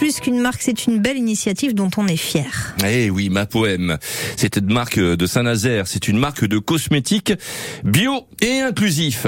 [0.00, 2.74] plus qu'une marque, c'est une belle initiative dont on est fier.
[2.86, 3.98] Eh oui, ma poème.
[4.38, 5.86] C'est une marque de Saint-Nazaire.
[5.86, 7.34] C'est une marque de cosmétiques
[7.84, 9.26] bio et inclusif.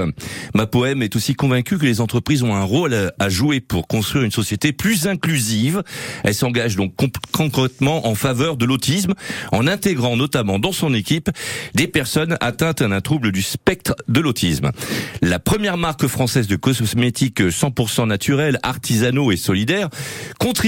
[0.54, 4.24] Ma poème est aussi convaincue que les entreprises ont un rôle à jouer pour construire
[4.24, 5.82] une société plus inclusive.
[6.24, 6.95] Elle s'engage donc
[7.33, 9.13] concrètement en faveur de l'autisme
[9.53, 11.29] en intégrant notamment dans son équipe
[11.75, 14.71] des personnes atteintes d'un trouble du spectre de l'autisme.
[15.21, 19.91] La première marque française de cosmétiques 100% naturels, artisanaux et solidaires
[20.39, 20.62] contribue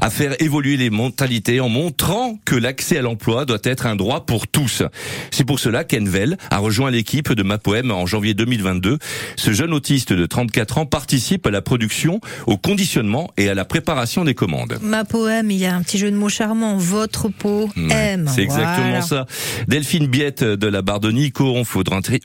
[0.00, 4.26] à faire évoluer les mentalités en montrant que l'accès à l'emploi doit être un droit
[4.26, 4.82] pour tous.
[5.30, 8.98] C'est pour cela qu'Envel a rejoint l'équipe de Ma Poème en janvier 2022.
[9.36, 13.64] Ce jeune autiste de 34 ans participe à la production, au conditionnement et à la
[13.64, 14.78] préparation des commandes.
[14.82, 16.76] Ma Poème, il y a un petit jeu de mots charmant.
[16.76, 18.30] Votre peau aime.
[18.32, 19.26] C'est exactement ça.
[19.68, 20.82] Delphine Biette de la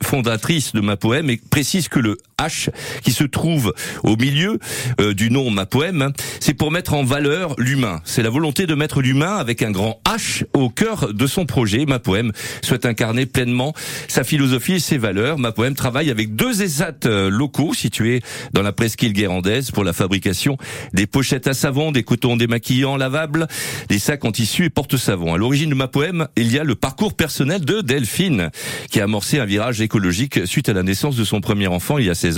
[0.04, 2.70] fondatrice de Ma Poème, et précise que le H
[3.04, 4.60] qui se trouve au milieu
[5.00, 8.02] euh, du nom Ma Poème, c'est pour mettre en valeur l'humain.
[8.06, 11.86] C'est la volonté de mettre l'humain avec un grand H au cœur de son projet.
[11.86, 12.32] Ma Poème
[12.62, 13.74] souhaite incarner pleinement
[14.08, 15.38] sa philosophie et ses valeurs.
[15.38, 18.22] Ma Poème travaille avec deux ESAT euh, locaux situés
[18.54, 20.58] dans la presqu'île guérandaise pour la fabrication
[20.94, 23.48] des pochettes à savon, des cotons démaquillants lavables,
[23.90, 25.34] des sacs en tissu et porte-savon.
[25.34, 28.50] À l'origine de Ma Poème, il y a le parcours personnel de Delphine
[28.90, 32.06] qui a amorcé un virage écologique suite à la naissance de son premier enfant il
[32.06, 32.29] y a 16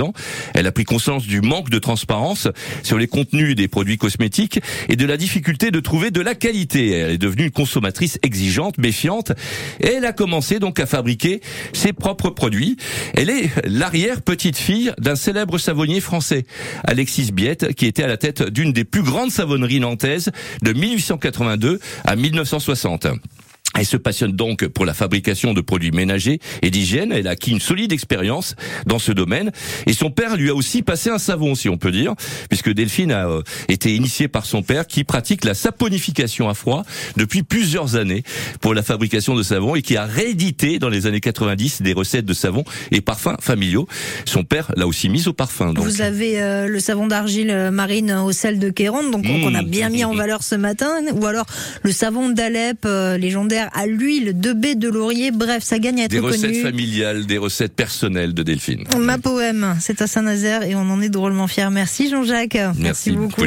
[0.53, 2.47] Elle a pris conscience du manque de transparence
[2.83, 6.91] sur les contenus des produits cosmétiques et de la difficulté de trouver de la qualité.
[6.91, 9.31] Elle est devenue une consommatrice exigeante, méfiante,
[9.79, 11.41] et elle a commencé donc à fabriquer
[11.73, 12.77] ses propres produits.
[13.13, 16.45] Elle est l'arrière-petite-fille d'un célèbre savonnier français,
[16.83, 21.79] Alexis Biette, qui était à la tête d'une des plus grandes savonneries nantaises de 1882
[22.05, 23.07] à 1960.
[23.81, 27.11] Elle se passionne donc pour la fabrication de produits ménagers et d'hygiène.
[27.11, 29.49] Elle a acquis une solide expérience dans ce domaine.
[29.87, 32.13] Et son père lui a aussi passé un savon, si on peut dire,
[32.47, 36.83] puisque Delphine a euh, été initiée par son père qui pratique la saponification à froid
[37.17, 38.21] depuis plusieurs années
[38.59, 42.25] pour la fabrication de savon et qui a réédité dans les années 90 des recettes
[42.25, 43.87] de savon et parfums familiaux.
[44.25, 45.73] Son père l'a aussi mise au parfum.
[45.73, 45.83] Donc.
[45.83, 49.63] Vous avez euh, le savon d'argile euh, marine au sel de Kéron, donc on a
[49.63, 49.65] mmh.
[49.65, 51.47] bien mis en valeur ce matin, ou alors
[51.81, 52.85] le savon d'Alep
[53.17, 55.31] légendaire à l'huile de baie de laurier.
[55.31, 58.85] Bref, ça gagne à être Des recettes familiales, des recettes personnelles de Delphine.
[58.97, 61.69] Ma poème, c'est à Saint-Nazaire et on en est drôlement fiers.
[61.71, 62.57] Merci Jean-Jacques.
[62.77, 63.41] Merci, beaucoup.